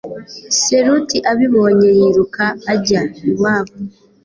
Iseult 0.51 1.09
abibonye 1.31 1.87
yiruka 1.99 2.45
ajya 2.73 3.01
iwabo 3.29 3.75